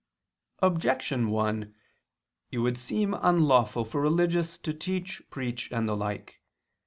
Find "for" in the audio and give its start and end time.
3.85-4.01